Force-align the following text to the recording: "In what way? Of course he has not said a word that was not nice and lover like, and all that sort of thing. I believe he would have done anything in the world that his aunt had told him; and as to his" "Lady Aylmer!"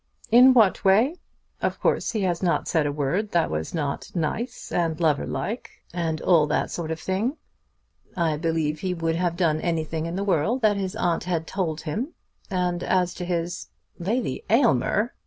"In 0.31 0.55
what 0.55 0.83
way? 0.83 1.17
Of 1.61 1.79
course 1.79 2.09
he 2.13 2.21
has 2.21 2.41
not 2.41 2.67
said 2.67 2.87
a 2.87 2.91
word 2.91 3.33
that 3.33 3.51
was 3.51 3.71
not 3.71 4.09
nice 4.15 4.71
and 4.71 4.99
lover 4.99 5.27
like, 5.27 5.69
and 5.93 6.19
all 6.21 6.47
that 6.47 6.71
sort 6.71 6.89
of 6.89 6.99
thing. 6.99 7.37
I 8.17 8.35
believe 8.37 8.79
he 8.79 8.95
would 8.95 9.15
have 9.15 9.37
done 9.37 9.61
anything 9.61 10.07
in 10.07 10.15
the 10.15 10.23
world 10.23 10.63
that 10.63 10.75
his 10.75 10.95
aunt 10.95 11.25
had 11.25 11.45
told 11.45 11.81
him; 11.81 12.15
and 12.49 12.81
as 12.83 13.13
to 13.13 13.25
his" 13.25 13.67
"Lady 14.09 14.43
Aylmer!" 14.49 15.13